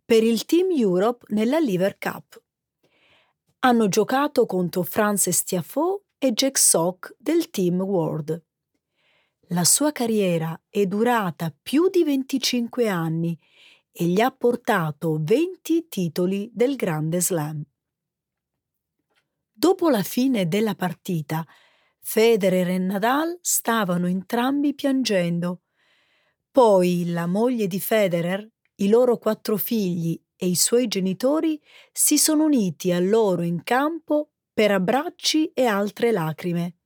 per 0.06 0.22
il 0.22 0.46
Team 0.46 0.70
Europe 0.70 1.26
nella 1.28 1.58
Lever 1.58 1.98
Cup. 1.98 2.42
Hanno 3.64 3.86
giocato 3.86 4.44
contro 4.44 4.82
Frances 4.82 5.44
Tiafoe 5.44 6.00
e 6.18 6.32
Jack 6.32 6.58
Sock 6.58 7.14
del 7.16 7.48
Team 7.48 7.80
World. 7.80 8.42
La 9.50 9.62
sua 9.62 9.92
carriera 9.92 10.60
è 10.68 10.84
durata 10.86 11.54
più 11.62 11.88
di 11.88 12.02
25 12.02 12.88
anni 12.88 13.38
e 13.92 14.06
gli 14.06 14.20
ha 14.20 14.32
portato 14.32 15.16
20 15.20 15.86
titoli 15.88 16.50
del 16.52 16.74
Grande 16.74 17.20
Slam. 17.20 17.62
Dopo 19.52 19.90
la 19.90 20.02
fine 20.02 20.48
della 20.48 20.74
partita, 20.74 21.46
Federer 22.00 22.68
e 22.68 22.78
Nadal 22.78 23.38
stavano 23.42 24.08
entrambi 24.08 24.74
piangendo. 24.74 25.60
Poi 26.50 27.12
la 27.12 27.26
moglie 27.26 27.68
di 27.68 27.78
Federer, 27.78 28.44
i 28.76 28.88
loro 28.88 29.18
quattro 29.18 29.56
figli 29.56 30.20
e 30.42 30.46
i 30.48 30.56
suoi 30.56 30.88
genitori 30.88 31.62
si 31.92 32.18
sono 32.18 32.42
uniti 32.42 32.90
a 32.90 32.98
loro 32.98 33.42
in 33.42 33.62
campo 33.62 34.32
per 34.52 34.72
abbracci 34.72 35.52
e 35.54 35.66
altre 35.66 36.10
lacrime. 36.10 36.78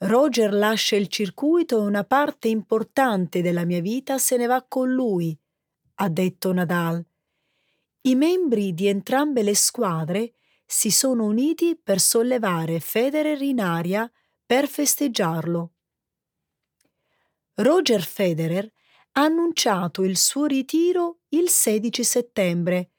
Roger 0.00 0.52
lascia 0.52 0.96
il 0.96 1.08
circuito 1.08 1.78
e 1.78 1.86
una 1.86 2.04
parte 2.04 2.48
importante 2.48 3.40
della 3.40 3.64
mia 3.64 3.80
vita 3.80 4.18
se 4.18 4.36
ne 4.36 4.44
va 4.44 4.62
con 4.68 4.92
lui, 4.92 5.34
ha 5.94 6.10
detto 6.10 6.52
Nadal. 6.52 7.02
I 8.02 8.14
membri 8.14 8.74
di 8.74 8.86
entrambe 8.86 9.42
le 9.42 9.54
squadre 9.54 10.34
si 10.66 10.90
sono 10.90 11.24
uniti 11.24 11.74
per 11.74 12.00
sollevare 12.00 12.80
Federer 12.80 13.40
in 13.40 13.60
aria 13.60 14.10
per 14.44 14.68
festeggiarlo. 14.68 15.72
Roger 17.54 18.02
Federer 18.02 18.70
ha 19.12 19.22
annunciato 19.22 20.04
il 20.04 20.18
suo 20.18 20.44
ritiro 20.44 21.19
il 21.30 21.48
16 21.48 22.02
settembre. 22.02 22.90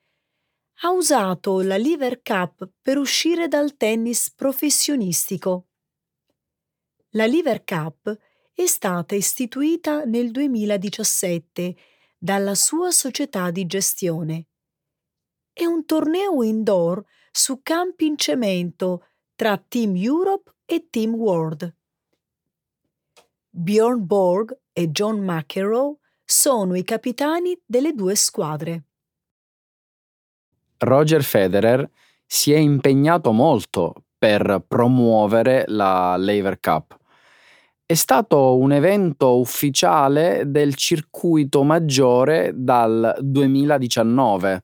Ha 0.84 0.92
usato 0.92 1.62
la 1.62 1.78
Lever 1.78 2.22
Cup 2.22 2.70
per 2.82 2.98
uscire 2.98 3.48
dal 3.48 3.76
tennis 3.76 4.32
professionistico. 4.32 5.68
La 7.12 7.26
Lever 7.26 7.64
Cup 7.64 8.18
è 8.54 8.66
stata 8.66 9.16
istituita 9.16 10.06
nel 10.06 10.32
2017 10.32 11.76
dalla 12.18 12.56
sua 12.56 12.92
società 12.92 13.52
di 13.52 13.66
gestione. 13.66 14.48
È 15.52 15.66
un 15.66 15.86
torneo 15.86 16.42
indoor 16.42 17.04
su 17.32 17.60
campi 17.62 18.06
in 18.06 18.18
cemento 18.18 19.08
tra 19.36 19.58
Team 19.58 19.96
Europe 19.96 20.54
e 20.66 20.88
Team 20.90 21.16
World. 21.16 21.76
Bjorn 23.50 24.06
Borg 24.06 24.58
e 24.72 24.88
John 24.90 25.20
McEnroe 25.20 25.98
sono 26.32 26.76
i 26.76 26.84
capitani 26.84 27.60
delle 27.66 27.94
due 27.94 28.16
squadre. 28.16 28.84
Roger 30.78 31.24
Federer 31.24 31.90
si 32.26 32.54
è 32.54 32.58
impegnato 32.58 33.32
molto 33.32 33.94
per 34.18 34.64
promuovere 34.68 35.66
la 35.68 36.16
Lever 36.18 36.60
Cup 36.60 37.00
è 37.92 37.96
stato 37.96 38.56
un 38.56 38.72
evento 38.72 39.38
ufficiale 39.38 40.44
del 40.46 40.76
circuito 40.76 41.62
maggiore 41.64 42.54
dal 42.56 43.18
2019. 43.20 44.64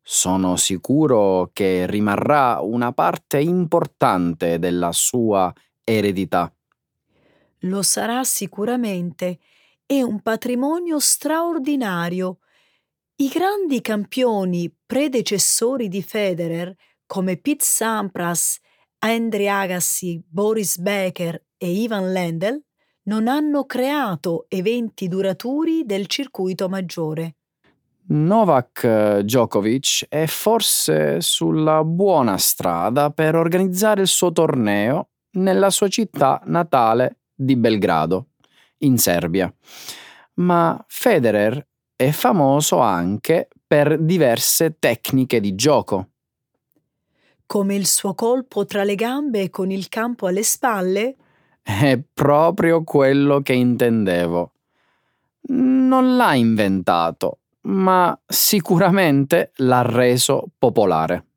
Sono 0.00 0.54
sicuro 0.54 1.50
che 1.52 1.86
rimarrà 1.88 2.60
una 2.60 2.92
parte 2.92 3.40
importante 3.40 4.60
della 4.60 4.92
sua 4.92 5.52
eredità. 5.82 6.52
Lo 7.62 7.82
sarà 7.82 8.22
sicuramente. 8.22 9.40
È 9.90 10.02
un 10.02 10.20
patrimonio 10.20 10.98
straordinario. 10.98 12.40
I 13.22 13.28
grandi 13.28 13.80
campioni 13.80 14.70
predecessori 14.84 15.88
di 15.88 16.02
Federer, 16.02 16.74
come 17.06 17.38
Pete 17.38 17.64
Sampras, 17.64 18.58
Andre 18.98 19.48
Agassi, 19.48 20.22
Boris 20.28 20.76
Becker 20.76 21.42
e 21.56 21.70
Ivan 21.70 22.12
Lendl 22.12 22.62
non 23.04 23.28
hanno 23.28 23.64
creato 23.64 24.44
eventi 24.48 25.08
duraturi 25.08 25.86
del 25.86 26.06
circuito 26.06 26.68
maggiore. 26.68 27.36
Novak 28.08 28.84
eh, 28.84 29.20
Djokovic 29.24 30.04
è 30.10 30.26
forse 30.26 31.22
sulla 31.22 31.82
buona 31.82 32.36
strada 32.36 33.08
per 33.08 33.36
organizzare 33.36 34.02
il 34.02 34.08
suo 34.08 34.32
torneo 34.32 35.12
nella 35.38 35.70
sua 35.70 35.88
città 35.88 36.42
natale 36.44 37.20
di 37.34 37.56
Belgrado, 37.56 38.27
in 38.78 38.98
Serbia. 38.98 39.52
Ma 40.34 40.82
Federer 40.86 41.66
è 41.96 42.10
famoso 42.10 42.78
anche 42.78 43.48
per 43.66 43.98
diverse 43.98 44.76
tecniche 44.78 45.40
di 45.40 45.54
gioco. 45.54 46.08
Come 47.44 47.74
il 47.74 47.86
suo 47.86 48.14
colpo 48.14 48.66
tra 48.66 48.84
le 48.84 48.94
gambe 48.94 49.50
con 49.50 49.70
il 49.70 49.88
campo 49.88 50.26
alle 50.26 50.42
spalle? 50.42 51.16
È 51.62 51.98
proprio 52.12 52.84
quello 52.84 53.40
che 53.40 53.54
intendevo. 53.54 54.52
Non 55.48 56.16
l'ha 56.16 56.34
inventato, 56.34 57.38
ma 57.62 58.18
sicuramente 58.26 59.52
l'ha 59.56 59.82
reso 59.82 60.48
popolare. 60.58 61.27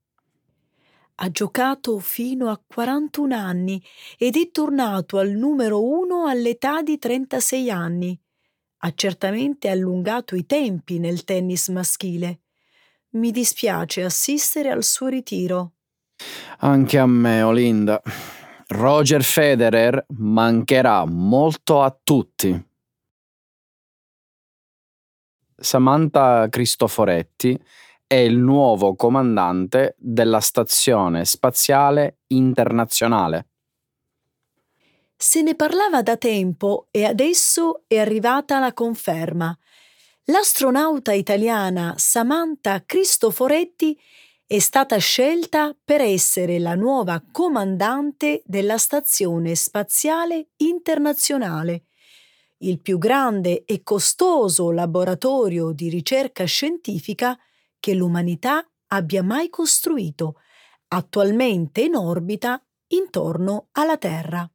Ha 1.24 1.30
giocato 1.30 2.00
fino 2.00 2.50
a 2.50 2.60
41 2.60 3.36
anni 3.36 3.80
ed 4.18 4.36
è 4.36 4.50
tornato 4.50 5.20
al 5.20 5.30
numero 5.30 5.84
uno 5.84 6.26
all'età 6.26 6.82
di 6.82 6.98
36 6.98 7.70
anni. 7.70 8.20
Ha 8.78 8.92
certamente 8.96 9.70
allungato 9.70 10.36
i 10.36 10.48
tempi 10.48 10.98
nel 10.98 11.24
tennis 11.24 11.68
maschile. 11.68 12.40
Mi 13.10 13.30
dispiace 13.30 14.04
assistere 14.04 14.72
al 14.72 14.84
suo 14.84 15.10
ritiro. 15.10 15.74
Anche 16.62 16.98
a 16.98 17.06
me, 17.06 17.44
Olinda. 17.44 18.02
Roger 18.70 19.22
Federer 19.22 20.04
mancherà 20.18 21.06
molto 21.06 21.84
a 21.84 21.96
tutti. 22.04 22.70
Samantha 25.56 26.48
Cristoforetti 26.50 27.60
è 28.12 28.16
il 28.16 28.38
nuovo 28.38 28.94
comandante 28.96 29.96
della 29.98 30.42
Stazione 30.42 31.24
Spaziale 31.24 32.18
Internazionale. 32.28 33.48
Se 35.16 35.42
ne 35.42 35.56
parlava 35.56 36.02
da 36.02 36.18
tempo 36.18 36.90
e 36.92 37.06
adesso 37.06 37.84
è 37.88 37.98
arrivata 38.00 38.60
la 38.60 38.74
conferma. 38.74 39.58
L'astronauta 40.26 41.14
italiana 41.14 41.94
Samantha 41.96 42.84
Cristoforetti 42.86 43.98
è 44.46 44.60
stata 44.60 44.98
scelta 44.98 45.74
per 45.82 46.02
essere 46.02 46.60
la 46.60 46.76
nuova 46.76 47.24
comandante 47.32 48.42
della 48.44 48.78
Stazione 48.78 49.56
Spaziale 49.56 50.48
Internazionale, 50.58 51.84
il 52.58 52.82
più 52.82 52.98
grande 52.98 53.64
e 53.64 53.84
costoso 53.84 54.70
laboratorio 54.72 55.72
di 55.72 55.88
ricerca 55.88 56.44
scientifica 56.44 57.40
che 57.82 57.94
l'umanità 57.94 58.66
abbia 58.88 59.24
mai 59.24 59.50
costruito, 59.50 60.36
attualmente 60.88 61.82
in 61.82 61.96
orbita 61.96 62.64
intorno 62.88 63.68
alla 63.74 63.98
Terra. 63.98 64.50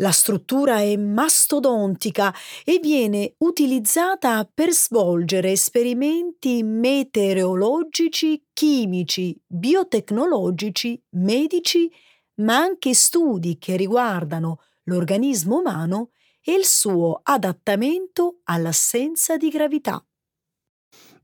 La 0.00 0.10
struttura 0.10 0.80
è 0.80 0.94
mastodontica 0.96 2.34
e 2.64 2.78
viene 2.82 3.34
utilizzata 3.38 4.46
per 4.52 4.70
svolgere 4.72 5.52
esperimenti 5.52 6.62
meteorologici, 6.62 8.44
chimici, 8.52 9.40
biotecnologici, 9.46 11.02
medici, 11.12 11.90
ma 12.36 12.58
anche 12.58 12.92
studi 12.92 13.56
che 13.56 13.76
riguardano 13.76 14.60
l'organismo 14.84 15.60
umano 15.60 16.10
e 16.42 16.52
il 16.52 16.66
suo 16.66 17.20
adattamento 17.22 18.40
all'assenza 18.44 19.38
di 19.38 19.48
gravità. 19.48 20.04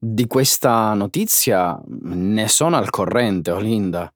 Di 0.04 0.26
questa 0.26 0.94
notizia 0.94 1.80
ne 1.86 2.48
sono 2.48 2.76
al 2.76 2.90
corrente, 2.90 3.52
Olinda. 3.52 4.12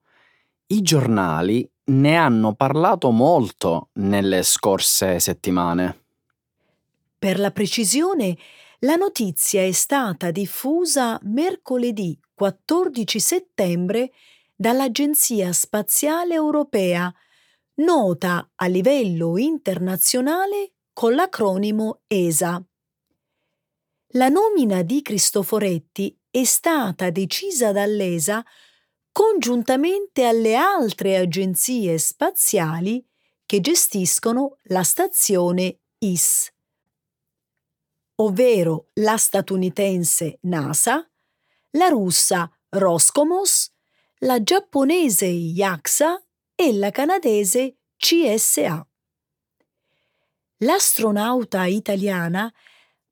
I 0.65 0.81
giornali 0.81 1.65
ne 1.85 2.17
hanno 2.17 2.55
parlato 2.55 3.09
molto 3.11 3.91
nelle 3.93 4.43
scorse 4.43 5.17
settimane. 5.21 6.03
Per 7.17 7.39
la 7.39 7.51
precisione, 7.51 8.37
la 8.79 8.97
notizia 8.97 9.61
è 9.61 9.71
stata 9.71 10.29
diffusa 10.29 11.17
mercoledì 11.23 12.19
14 12.33 13.19
settembre 13.21 14.11
dall'Agenzia 14.53 15.53
Spaziale 15.53 16.33
Europea, 16.33 17.09
nota 17.75 18.45
a 18.55 18.65
livello 18.67 19.37
internazionale 19.37 20.73
con 20.91 21.15
l'acronimo 21.15 22.01
ESA. 22.07 22.61
La 24.11 24.29
nomina 24.29 24.83
di 24.83 25.01
Cristoforetti 25.01 26.17
è 26.31 26.45
stata 26.45 27.09
decisa 27.09 27.73
dall'ESA 27.73 28.45
congiuntamente 29.11 30.23
alle 30.23 30.55
altre 30.55 31.17
agenzie 31.17 31.97
spaziali 31.97 33.05
che 33.45 33.59
gestiscono 33.59 34.59
la 34.63 34.83
stazione 34.83 35.79
IS, 35.97 36.49
ovvero 38.15 38.91
la 38.93 39.17
statunitense 39.17 40.37
NASA, 40.43 41.05
la 41.71 41.87
russa 41.89 42.49
Roscomos, 42.69 43.73
la 44.19 44.41
giapponese 44.41 45.27
JAXA 45.27 46.23
e 46.55 46.73
la 46.73 46.91
canadese 46.91 47.77
CSA. 47.97 48.87
L'astronauta 50.59 51.65
italiana 51.65 52.53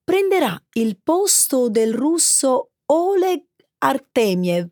prenderà 0.06 0.58
il 0.74 1.00
posto 1.02 1.68
del 1.68 1.94
russo 1.94 2.74
Oleg 2.86 3.44
Artemiev, 3.80 4.70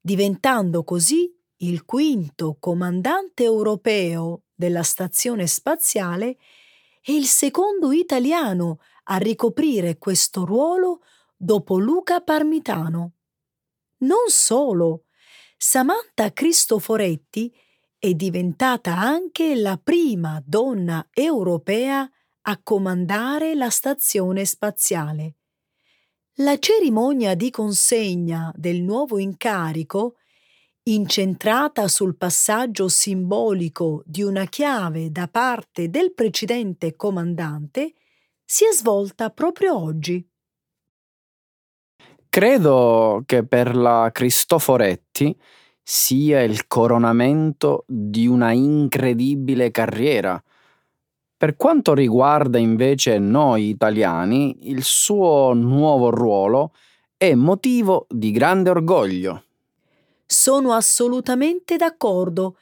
diventando 0.00 0.82
così 0.82 1.32
il 1.58 1.84
quinto 1.84 2.56
comandante 2.58 3.44
europeo 3.44 4.42
della 4.52 4.82
stazione 4.82 5.46
spaziale 5.46 6.36
e 7.00 7.14
il 7.14 7.26
secondo 7.26 7.92
italiano 7.92 8.80
a 9.04 9.16
ricoprire 9.18 9.98
questo 9.98 10.44
ruolo 10.44 11.00
dopo 11.36 11.78
Luca 11.78 12.20
Parmitano. 12.20 13.12
Non 13.98 14.28
solo, 14.28 15.04
Samantha 15.56 16.32
Cristoforetti 16.32 17.54
è 17.98 18.12
diventata 18.14 18.96
anche 18.96 19.54
la 19.54 19.78
prima 19.82 20.42
donna 20.44 21.06
europea 21.12 22.10
a 22.48 22.60
comandare 22.62 23.54
la 23.54 23.70
stazione 23.70 24.44
spaziale. 24.44 25.34
La 26.36 26.58
cerimonia 26.58 27.34
di 27.34 27.50
consegna 27.50 28.52
del 28.54 28.82
nuovo 28.82 29.18
incarico, 29.18 30.16
incentrata 30.84 31.88
sul 31.88 32.16
passaggio 32.16 32.88
simbolico 32.88 34.02
di 34.04 34.22
una 34.22 34.44
chiave 34.44 35.10
da 35.10 35.26
parte 35.26 35.90
del 35.90 36.12
precedente 36.12 36.94
comandante, 36.94 37.94
si 38.44 38.64
è 38.64 38.72
svolta 38.72 39.30
proprio 39.30 39.76
oggi. 39.76 40.24
Credo 42.28 43.22
che 43.26 43.44
per 43.44 43.74
la 43.74 44.10
Cristoforetti 44.12 45.36
sia 45.82 46.42
il 46.42 46.68
coronamento 46.68 47.84
di 47.88 48.28
una 48.28 48.52
incredibile 48.52 49.72
carriera. 49.72 50.40
Per 51.38 51.54
quanto 51.56 51.92
riguarda 51.92 52.56
invece 52.56 53.18
noi 53.18 53.68
italiani, 53.68 54.70
il 54.70 54.82
suo 54.82 55.52
nuovo 55.52 56.08
ruolo 56.08 56.72
è 57.14 57.34
motivo 57.34 58.06
di 58.08 58.30
grande 58.30 58.70
orgoglio. 58.70 59.44
Sono 60.24 60.72
assolutamente 60.72 61.76
d'accordo. 61.76 62.56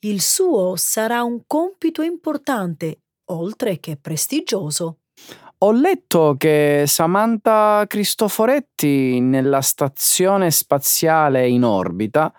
Il 0.00 0.20
suo 0.20 0.76
sarà 0.76 1.24
un 1.24 1.42
compito 1.44 2.02
importante, 2.02 3.00
oltre 3.26 3.80
che 3.80 3.96
prestigioso. 3.96 4.98
Ho 5.58 5.72
letto 5.72 6.36
che 6.38 6.84
Samantha 6.86 7.84
Cristoforetti 7.88 9.18
nella 9.18 9.60
stazione 9.60 10.52
spaziale 10.52 11.48
in 11.48 11.64
orbita 11.64 12.32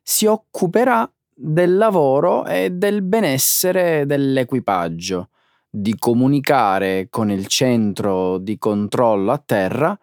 si 0.00 0.24
occuperà 0.26 1.10
del 1.38 1.76
lavoro 1.76 2.46
e 2.46 2.70
del 2.70 3.02
benessere 3.02 4.06
dell'equipaggio, 4.06 5.28
di 5.68 5.94
comunicare 5.98 7.08
con 7.10 7.30
il 7.30 7.46
centro 7.46 8.38
di 8.38 8.56
controllo 8.56 9.32
a 9.32 9.42
terra 9.44 9.98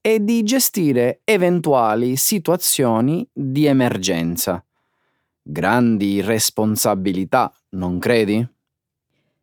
e 0.00 0.22
di 0.22 0.44
gestire 0.44 1.22
eventuali 1.24 2.14
situazioni 2.14 3.28
di 3.32 3.66
emergenza. 3.66 4.64
Grandi 5.42 6.20
responsabilità, 6.20 7.52
non 7.70 7.98
credi? 7.98 8.46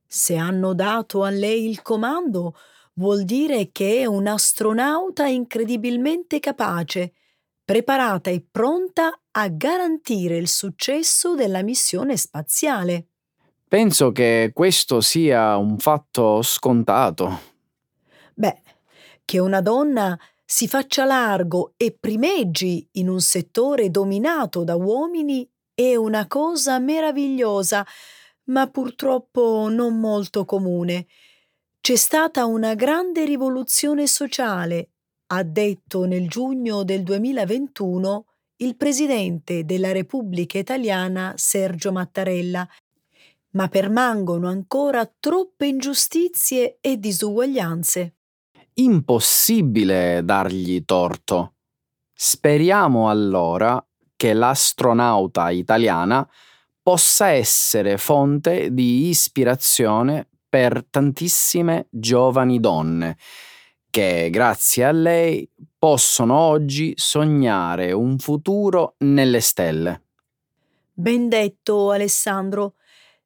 Se 0.05 0.37
hanno 0.37 0.73
dato 0.73 1.23
a 1.23 1.29
lei 1.29 1.69
il 1.69 1.81
comando, 1.81 2.55
vuol 2.93 3.25
dire 3.25 3.69
che 3.73 3.97
è 3.97 4.05
un'astronauta 4.05 5.27
incredibilmente 5.27 6.39
capace, 6.39 7.11
preparata 7.67 8.29
e 8.29 8.45
pronta 8.49 9.19
a 9.29 9.49
garantire 9.49 10.37
il 10.37 10.47
successo 10.47 11.35
della 11.35 11.63
missione 11.63 12.15
spaziale. 12.15 13.07
Penso 13.67 14.13
che 14.13 14.51
questo 14.53 15.01
sia 15.01 15.57
un 15.57 15.77
fatto 15.77 16.41
scontato. 16.41 17.41
Beh, 18.33 18.61
che 19.25 19.39
una 19.39 19.59
donna 19.59 20.17
si 20.45 20.69
faccia 20.69 21.03
largo 21.03 21.73
e 21.75 21.93
primeggi 21.99 22.87
in 22.93 23.09
un 23.09 23.19
settore 23.19 23.89
dominato 23.89 24.63
da 24.63 24.77
uomini 24.77 25.45
è 25.73 25.93
una 25.95 26.25
cosa 26.25 26.79
meravigliosa, 26.79 27.85
ma 28.45 28.69
purtroppo 28.69 29.67
non 29.69 29.99
molto 29.99 30.45
comune. 30.45 31.05
C'è 31.81 31.97
stata 31.97 32.45
una 32.45 32.75
grande 32.75 33.25
rivoluzione 33.25 34.07
sociale, 34.07 34.91
ha 35.27 35.43
detto 35.43 36.05
nel 36.05 36.29
giugno 36.29 36.83
del 36.83 37.03
2021 37.03 38.25
il 38.57 38.75
presidente 38.75 39.65
della 39.65 39.91
Repubblica 39.91 40.57
Italiana 40.57 41.33
Sergio 41.35 41.91
Mattarella, 41.91 42.67
ma 43.51 43.67
permangono 43.67 44.47
ancora 44.47 45.09
troppe 45.19 45.67
ingiustizie 45.67 46.77
e 46.81 46.97
disuguaglianze. 46.97 48.15
Impossibile 48.75 50.21
dargli 50.23 50.83
torto. 50.85 51.55
Speriamo 52.13 53.09
allora 53.09 53.83
che 54.15 54.33
l'astronauta 54.33 55.49
italiana 55.49 56.27
possa 56.81 57.27
essere 57.29 57.97
fonte 57.97 58.73
di 58.73 59.09
ispirazione 59.09 60.27
per 60.49 60.85
tantissime 60.89 61.87
giovani 61.91 62.59
donne 62.59 63.17
che 63.89 64.29
grazie 64.29 64.85
a 64.85 64.91
lei 64.91 65.49
possono 65.77 66.37
oggi 66.37 66.93
sognare 66.95 67.91
un 67.91 68.17
futuro 68.17 68.95
nelle 68.99 69.41
stelle. 69.41 70.01
Ben 70.93 71.29
detto 71.29 71.91
Alessandro. 71.91 72.75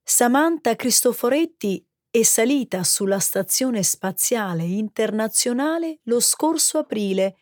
Samantha 0.04 0.76
Cristoforetti 0.76 1.86
è 2.10 2.24
salita 2.24 2.84
sulla 2.84 3.20
Stazione 3.20 3.84
Spaziale 3.84 4.64
Internazionale 4.64 6.00
lo 6.04 6.20
scorso 6.20 6.80
aprile 6.80 7.38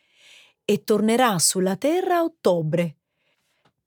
e 0.63 0.84
tornerà 0.84 1.39
sulla 1.39 1.75
Terra 1.75 2.17
a 2.17 2.23
ottobre. 2.23 2.97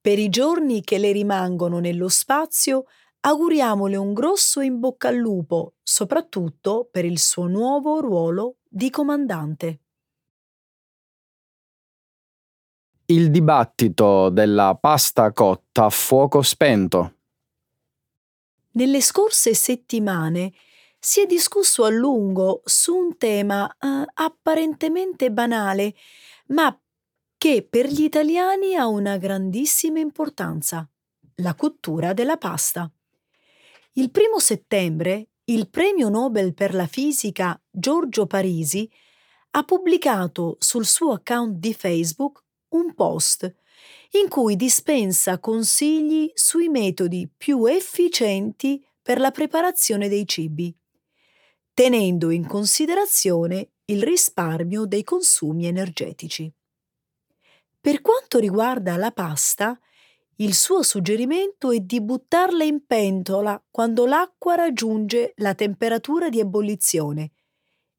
Per 0.01 0.18
i 0.18 0.29
giorni 0.29 0.83
che 0.83 0.99
le 0.99 1.12
rimangono 1.12 1.79
nello 1.79 2.09
spazio, 2.09 2.87
auguriamole 3.25 3.97
un 3.97 4.13
grosso 4.13 4.61
in 4.61 4.81
bocca 4.81 5.09
al 5.09 5.17
lupo, 5.17 5.75
soprattutto 5.83 6.89
per 6.91 7.05
il 7.05 7.19
suo 7.19 7.47
nuovo 7.47 8.01
ruolo 8.01 8.57
di 8.69 8.91
comandante. 8.91 9.81
Il 13.07 13.31
dibattito 13.31 14.31
della 14.31 14.77
pasta 14.81 15.33
cotta 15.33 15.85
a 15.85 15.91
fuoco 15.91 16.43
spento. 16.43 17.17
Nelle 18.73 19.01
scorse 19.03 19.55
settimane 19.55 20.53
si 20.99 21.21
è 21.21 21.27
discusso 21.27 21.85
a 21.85 21.91
lungo 21.91 22.63
su 22.65 22.95
un 22.95 23.19
tema 23.19 23.69
eh, 23.69 24.05
apparentemente 24.15 25.31
banale, 25.31 25.95
ma 26.49 26.75
che 27.37 27.67
per 27.69 27.87
gli 27.87 28.03
italiani 28.03 28.77
ha 28.77 28.87
una 28.87 29.17
grandissima 29.17 29.99
importanza, 29.99 30.89
la 31.37 31.55
cottura 31.55 32.13
della 32.15 32.37
pasta. 32.37 32.91
Il 33.94 34.11
primo 34.11 34.38
settembre 34.38 35.28
il 35.44 35.68
premio 35.68 36.09
Nobel 36.09 36.55
per 36.55 36.72
la 36.72 36.87
fisica 36.87 37.61
Giorgio 37.70 38.26
Parisi 38.26 38.90
ha 39.50 39.64
pubblicato 39.64 40.57
sul 40.61 40.87
suo 40.87 41.12
account 41.12 41.59
di 41.59 41.74
Facebook 41.74 42.42
un 42.68 42.94
post 42.94 43.55
in 44.12 44.31
cui 44.31 44.57
dispensa 44.57 45.38
consigli 45.40 46.31
sui 46.33 46.68
metodi 46.68 47.31
più 47.37 47.66
efficienti 47.66 48.83
per 49.02 49.20
la 49.20 49.31
preparazione 49.31 50.09
dei 50.09 50.26
cibi, 50.26 50.74
tenendo 51.74 52.31
in 52.31 52.46
considerazione 52.46 53.72
il 53.87 54.02
risparmio 54.02 54.87
dei 54.87 55.05
consumi 55.05 55.66
energetici. 55.66 56.50
Per 57.78 58.00
quanto 58.00 58.38
riguarda 58.38 58.96
la 58.96 59.11
pasta, 59.11 59.78
Il 60.37 60.55
suo 60.55 60.83
suggerimento 60.83 61.71
è 61.71 61.81
di 61.81 62.01
buttarla 62.01 62.64
in 62.64 62.87
pentola 62.87 63.62
quando 63.71 64.07
l'acqua 64.07 64.55
raggiunge 64.55 65.35
la 65.37 65.55
temperatura 65.55 66.29
di 66.31 66.40
ebollizione 66.40 67.33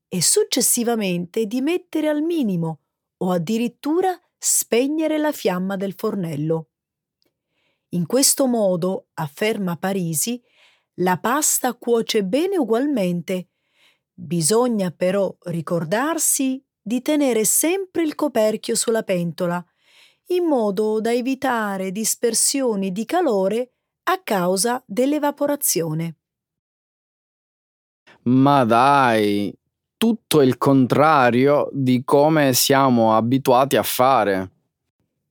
e 0.07 0.21
successivamente 0.21 1.45
di 1.45 1.61
mettere 1.61 2.07
al 2.09 2.21
minimo 2.21 2.81
o 3.17 3.31
addirittura 3.31 4.19
spegnere 4.37 5.17
la 5.17 5.31
fiamma 5.31 5.75
del 5.77 5.93
fornello. 5.93 6.69
In 7.89 8.07
questo 8.07 8.47
modo, 8.47 9.07
afferma 9.13 9.77
Parisi, 9.77 10.41
la 10.95 11.17
pasta 11.19 11.73
cuoce 11.75 12.23
bene 12.23 12.57
ugualmente. 12.57 13.49
Bisogna 14.11 14.91
però 14.91 15.35
ricordarsi 15.43 16.63
di 16.81 17.01
tenere 17.01 17.45
sempre 17.45 18.03
il 18.03 18.15
coperchio 18.15 18.75
sulla 18.75 19.03
pentola, 19.03 19.63
in 20.27 20.45
modo 20.45 21.01
da 21.01 21.13
evitare 21.13 21.91
dispersioni 21.91 22.91
di 22.91 23.05
calore 23.05 23.71
a 24.03 24.21
causa 24.23 24.83
dell'evaporazione. 24.85 26.15
Ma 28.23 28.63
dai, 28.63 29.53
tutto 29.97 30.41
il 30.41 30.57
contrario 30.57 31.69
di 31.71 32.03
come 32.03 32.53
siamo 32.53 33.15
abituati 33.15 33.75
a 33.75 33.83
fare. 33.83 34.51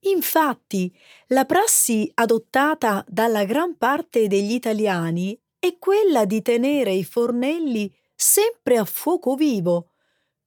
Infatti, 0.01 0.93
la 1.29 1.45
prassi 1.45 2.11
adottata 2.15 3.05
dalla 3.07 3.45
gran 3.45 3.77
parte 3.77 4.27
degli 4.27 4.53
italiani 4.53 5.39
è 5.59 5.79
quella 5.79 6.25
di 6.25 6.43
tenere 6.43 6.93
i 6.93 7.05
fornelli 7.05 7.93
sempre 8.15 8.79
a 8.79 8.85
fuoco 8.85 9.35
vivo, 9.35 9.91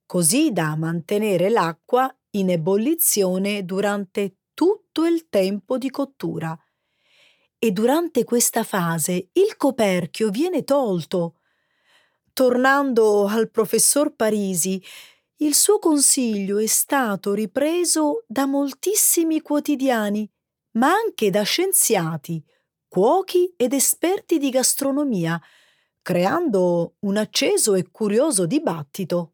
così 0.04 0.52
da 0.52 0.76
mantenere 0.76 1.48
l'acqua 1.48 2.14
in 2.38 2.50
ebollizione 2.50 3.64
durante 3.64 4.36
tutto 4.54 5.04
il 5.04 5.28
tempo 5.28 5.78
di 5.78 5.90
cottura. 5.90 6.58
E 7.58 7.70
durante 7.70 8.24
questa 8.24 8.62
fase 8.62 9.28
il 9.32 9.56
coperchio 9.56 10.30
viene 10.30 10.64
tolto. 10.64 11.40
Tornando 12.32 13.26
al 13.26 13.50
professor 13.50 14.14
Parisi, 14.14 14.82
il 15.36 15.54
suo 15.54 15.78
consiglio 15.78 16.58
è 16.58 16.66
stato 16.66 17.34
ripreso 17.34 18.24
da 18.26 18.46
moltissimi 18.46 19.40
quotidiani, 19.40 20.30
ma 20.72 20.92
anche 20.92 21.30
da 21.30 21.42
scienziati, 21.42 22.42
cuochi 22.88 23.52
ed 23.56 23.72
esperti 23.72 24.38
di 24.38 24.50
gastronomia, 24.50 25.40
creando 26.02 26.94
un 27.00 27.16
acceso 27.16 27.74
e 27.74 27.90
curioso 27.90 28.46
dibattito. 28.46 29.32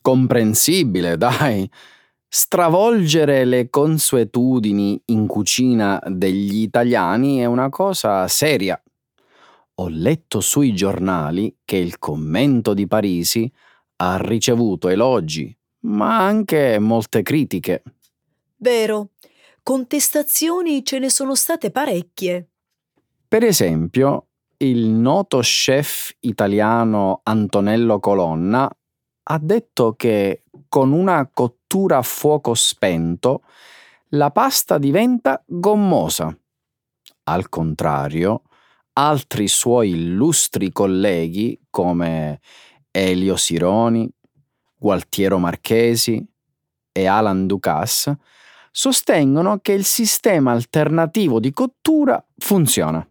Comprensibile, 0.00 1.16
dai. 1.16 1.68
Stravolgere 2.38 3.46
le 3.46 3.70
consuetudini 3.70 5.00
in 5.06 5.26
cucina 5.26 5.98
degli 6.06 6.60
italiani 6.60 7.38
è 7.38 7.46
una 7.46 7.70
cosa 7.70 8.28
seria. 8.28 8.78
Ho 9.76 9.88
letto 9.88 10.42
sui 10.42 10.74
giornali 10.74 11.56
che 11.64 11.78
il 11.78 11.98
commento 11.98 12.74
di 12.74 12.86
Parisi 12.86 13.50
ha 14.02 14.18
ricevuto 14.18 14.88
elogi, 14.88 15.56
ma 15.84 16.26
anche 16.26 16.78
molte 16.78 17.22
critiche. 17.22 17.82
Vero, 18.56 19.12
contestazioni 19.62 20.84
ce 20.84 20.98
ne 20.98 21.08
sono 21.08 21.34
state 21.34 21.70
parecchie. 21.70 22.48
Per 23.26 23.44
esempio, 23.44 24.26
il 24.58 24.88
noto 24.88 25.38
chef 25.38 26.14
italiano 26.20 27.20
Antonello 27.22 27.98
Colonna 27.98 28.70
ha 29.28 29.38
detto 29.38 29.94
che 29.94 30.42
con 30.68 30.92
una 30.92 31.28
cottura 31.32 31.98
a 31.98 32.02
fuoco 32.02 32.54
spento 32.54 33.42
la 34.10 34.30
pasta 34.30 34.78
diventa 34.78 35.42
gommosa. 35.46 36.36
Al 37.24 37.48
contrario, 37.48 38.42
altri 38.94 39.48
suoi 39.48 39.90
illustri 39.90 40.70
colleghi 40.70 41.60
come 41.70 42.40
Elio 42.90 43.36
Sironi, 43.36 44.08
Gualtiero 44.76 45.38
Marchesi 45.38 46.24
e 46.92 47.06
Alan 47.06 47.46
Ducasse 47.46 48.18
sostengono 48.70 49.58
che 49.58 49.72
il 49.72 49.84
sistema 49.84 50.52
alternativo 50.52 51.40
di 51.40 51.52
cottura 51.52 52.24
funziona. 52.36 53.06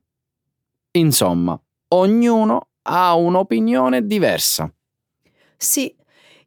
Insomma, 0.92 1.60
ognuno 1.90 2.70
ha 2.84 3.16
un'opinione 3.16 4.06
diversa. 4.06 4.72
Sì, 5.58 5.94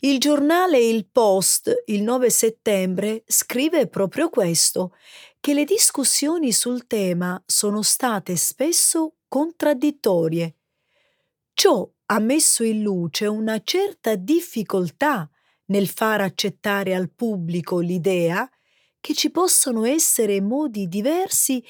il 0.00 0.20
giornale 0.20 0.78
Il 0.78 1.06
Post, 1.10 1.82
il 1.86 2.02
9 2.02 2.30
settembre, 2.30 3.24
scrive 3.26 3.88
proprio 3.88 4.28
questo, 4.30 4.94
che 5.40 5.54
le 5.54 5.64
discussioni 5.64 6.52
sul 6.52 6.86
tema 6.86 7.40
sono 7.44 7.82
state 7.82 8.36
spesso 8.36 9.16
contraddittorie. 9.26 10.54
Ciò 11.52 11.88
ha 12.06 12.18
messo 12.20 12.62
in 12.62 12.82
luce 12.82 13.26
una 13.26 13.60
certa 13.64 14.14
difficoltà 14.14 15.28
nel 15.66 15.88
far 15.88 16.20
accettare 16.20 16.94
al 16.94 17.10
pubblico 17.10 17.80
l'idea 17.80 18.48
che 19.00 19.14
ci 19.14 19.30
possono 19.30 19.84
essere 19.84 20.40
modi 20.40 20.88
diversi 20.88 21.62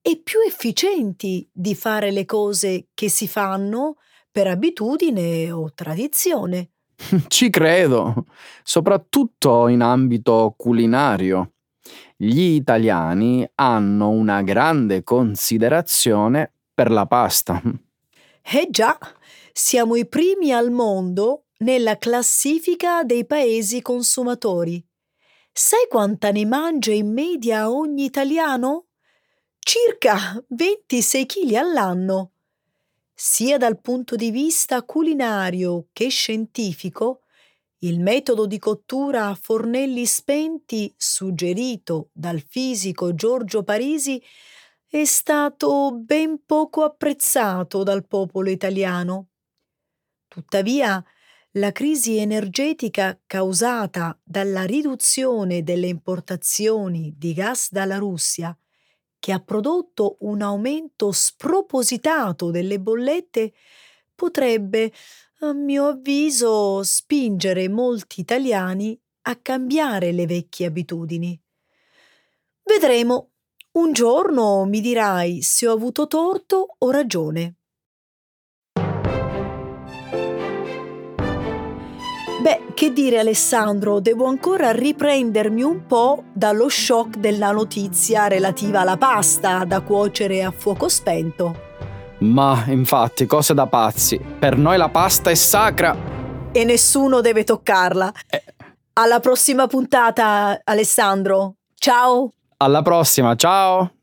e 0.00 0.20
più 0.22 0.40
efficienti 0.40 1.48
di 1.52 1.74
fare 1.74 2.12
le 2.12 2.24
cose 2.24 2.88
che 2.94 3.08
si 3.08 3.26
fanno 3.26 3.96
per 4.30 4.46
abitudine 4.46 5.50
o 5.50 5.72
tradizione. 5.74 6.73
Ci 7.28 7.50
credo, 7.50 8.26
soprattutto 8.62 9.68
in 9.68 9.80
ambito 9.80 10.54
culinario. 10.56 11.52
Gli 12.16 12.54
italiani 12.54 13.48
hanno 13.56 14.10
una 14.10 14.42
grande 14.42 15.02
considerazione 15.02 16.52
per 16.72 16.90
la 16.90 17.06
pasta. 17.06 17.60
Eh 18.42 18.68
già, 18.70 18.98
siamo 19.52 19.96
i 19.96 20.06
primi 20.06 20.52
al 20.52 20.70
mondo 20.70 21.46
nella 21.58 21.96
classifica 21.98 23.02
dei 23.02 23.26
paesi 23.26 23.82
consumatori. 23.82 24.84
Sai 25.52 25.86
quanta 25.88 26.30
ne 26.30 26.44
mangia 26.44 26.92
in 26.92 27.12
media 27.12 27.70
ogni 27.70 28.04
italiano? 28.04 28.86
circa 29.64 30.44
26 30.48 31.26
kg 31.26 31.54
all'anno. 31.54 32.33
Sia 33.16 33.58
dal 33.58 33.80
punto 33.80 34.16
di 34.16 34.30
vista 34.30 34.82
culinario 34.82 35.88
che 35.92 36.08
scientifico, 36.08 37.22
il 37.78 38.00
metodo 38.00 38.46
di 38.46 38.58
cottura 38.58 39.28
a 39.28 39.34
fornelli 39.34 40.06
spenti 40.06 40.92
suggerito 40.96 42.10
dal 42.12 42.40
fisico 42.40 43.14
Giorgio 43.14 43.62
Parisi 43.62 44.20
è 44.88 45.04
stato 45.04 45.92
ben 45.92 46.44
poco 46.44 46.82
apprezzato 46.82 47.82
dal 47.82 48.06
popolo 48.06 48.50
italiano. 48.50 49.28
Tuttavia, 50.28 51.02
la 51.52 51.70
crisi 51.72 52.16
energetica 52.16 53.20
causata 53.26 54.18
dalla 54.22 54.64
riduzione 54.64 55.62
delle 55.62 55.86
importazioni 55.86 57.14
di 57.16 57.32
gas 57.32 57.70
dalla 57.70 57.98
Russia 57.98 58.56
che 59.24 59.32
ha 59.32 59.40
prodotto 59.40 60.18
un 60.20 60.42
aumento 60.42 61.10
spropositato 61.10 62.50
delle 62.50 62.78
bollette, 62.78 63.54
potrebbe, 64.14 64.92
a 65.40 65.54
mio 65.54 65.86
avviso, 65.86 66.82
spingere 66.82 67.70
molti 67.70 68.20
italiani 68.20 69.00
a 69.22 69.36
cambiare 69.36 70.12
le 70.12 70.26
vecchie 70.26 70.66
abitudini. 70.66 71.40
Vedremo. 72.64 73.30
Un 73.78 73.94
giorno 73.94 74.66
mi 74.66 74.82
dirai 74.82 75.40
se 75.40 75.68
ho 75.68 75.72
avuto 75.72 76.06
torto 76.06 76.74
o 76.76 76.90
ragione. 76.90 77.54
Beh, 82.44 82.74
che 82.74 82.92
dire 82.92 83.20
Alessandro, 83.20 84.00
devo 84.00 84.26
ancora 84.26 84.70
riprendermi 84.70 85.62
un 85.62 85.86
po' 85.86 86.24
dallo 86.34 86.68
shock 86.68 87.16
della 87.16 87.50
notizia 87.52 88.26
relativa 88.26 88.80
alla 88.80 88.98
pasta 88.98 89.64
da 89.64 89.80
cuocere 89.80 90.44
a 90.44 90.50
fuoco 90.50 90.90
spento. 90.90 91.56
Ma 92.18 92.64
infatti, 92.66 93.24
cose 93.24 93.54
da 93.54 93.66
pazzi. 93.66 94.18
Per 94.18 94.58
noi 94.58 94.76
la 94.76 94.90
pasta 94.90 95.30
è 95.30 95.34
sacra. 95.34 95.96
E 96.52 96.64
nessuno 96.64 97.22
deve 97.22 97.44
toccarla. 97.44 98.12
Eh. 98.28 98.44
Alla 98.92 99.20
prossima 99.20 99.66
puntata, 99.66 100.60
Alessandro. 100.64 101.54
Ciao. 101.74 102.28
Alla 102.58 102.82
prossima, 102.82 103.34
ciao. 103.36 103.93